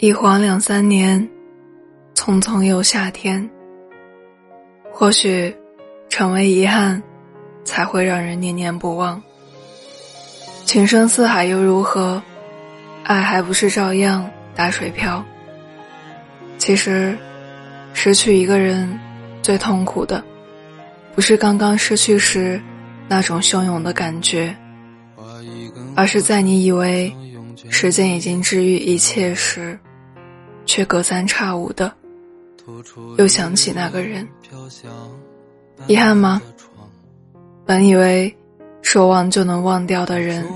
[0.00, 1.28] 一晃两三年，
[2.14, 3.50] 匆匆又夏天。
[4.92, 5.52] 或许，
[6.08, 7.02] 成为遗憾，
[7.64, 9.20] 才会让人念念不忘。
[10.64, 12.22] 情深似海又如何？
[13.02, 15.24] 爱还不是照样打水漂。
[16.58, 17.18] 其实，
[17.92, 18.96] 失去一个人，
[19.42, 20.22] 最痛苦的，
[21.12, 22.62] 不是刚刚失去时
[23.08, 24.54] 那种汹涌的感觉，
[25.96, 27.12] 而是在你以为
[27.68, 29.76] 时间已经治愈一切时，
[30.68, 31.90] 却隔三差五的
[33.16, 34.28] 又想起那个人。
[35.86, 36.42] 遗憾吗？
[37.64, 38.36] 本以为
[38.82, 40.46] 说忘就能忘掉的人，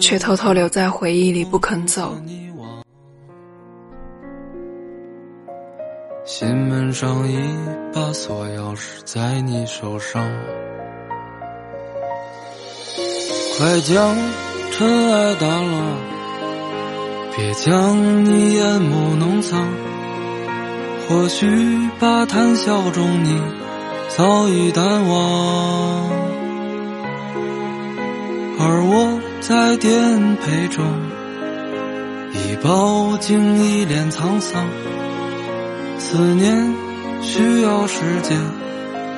[0.00, 2.16] 却偷偷留在回忆里不肯走。
[6.24, 7.38] 心门上一
[7.92, 10.22] 把锁钥匙在你手上，
[13.58, 14.16] 快将
[14.70, 15.96] 尘埃掸落，
[17.36, 19.66] 别将你眼眸弄脏。
[21.08, 21.46] 或许
[21.98, 23.40] 把谈笑中你
[24.08, 26.10] 早已淡忘，
[28.58, 30.84] 而我在颠沛中
[32.32, 34.64] 已饱经一脸沧桑。
[35.98, 36.74] 思念
[37.22, 38.38] 需要时间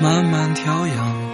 [0.00, 1.33] 慢慢调养。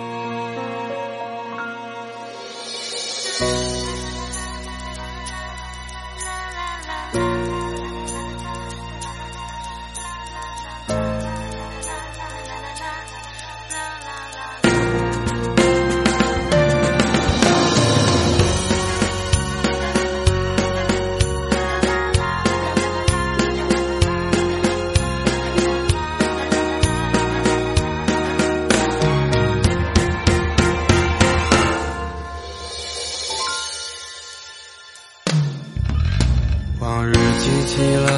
[36.91, 38.11] 往日记起来，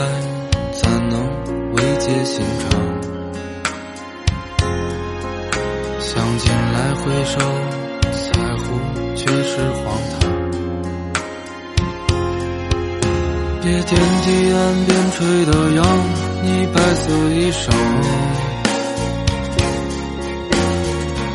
[0.73, 1.21] 怎能
[1.75, 2.71] 慰藉心肠？
[6.01, 7.39] 想起来回首，
[8.33, 8.65] 在乎
[9.15, 10.19] 却是荒唐。
[13.61, 15.85] 别惦记岸边吹的扬，
[16.43, 17.71] 你白色衣裳，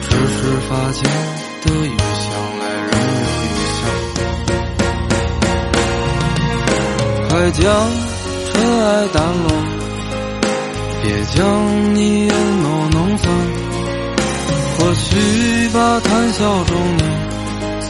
[0.02, 1.03] 只是发间
[1.62, 2.56] 的雨想
[7.52, 7.52] 香。
[7.52, 7.63] 快将
[8.52, 8.53] 尘
[8.84, 9.47] 埃掸落，
[11.02, 13.25] 别将你眼眸弄脏。
[14.78, 17.03] 或许把谈笑中你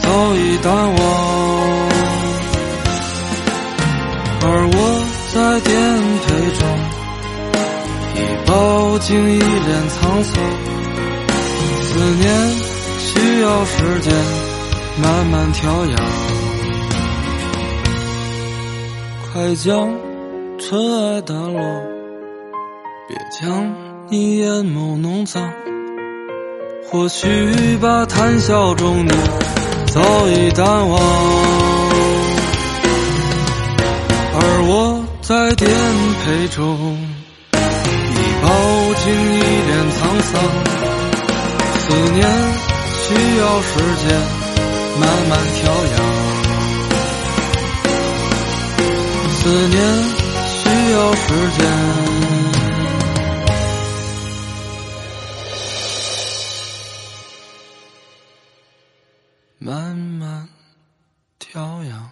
[0.00, 0.96] 早已淡忘。
[4.40, 4.76] 而我
[5.34, 5.72] 在颠
[6.24, 6.26] 沛
[6.58, 6.60] 中，
[8.14, 8.50] 已饱
[9.00, 10.32] 经一脸沧桑。
[11.82, 11.88] 思
[12.20, 12.26] 念
[13.00, 14.14] 需要时间
[15.02, 16.57] 慢慢调养。
[19.32, 19.90] 快将
[20.58, 21.60] 尘埃掸落，
[23.06, 23.74] 别将
[24.08, 25.52] 你眼眸弄脏。
[26.90, 29.10] 或许把谈笑中你
[29.86, 30.98] 早已淡忘。
[34.34, 35.70] 而我在颠
[36.24, 36.64] 沛中，
[37.52, 38.48] 已饱
[39.04, 40.32] 经一脸沧桑。
[41.78, 42.26] 思念
[43.02, 43.06] 需
[43.38, 43.70] 要时
[44.02, 44.08] 间
[44.98, 45.96] 慢慢调养，
[49.48, 49.78] 思念
[50.44, 51.26] 需要时
[51.56, 51.60] 间
[59.58, 60.46] 慢慢
[61.38, 62.10] 调养。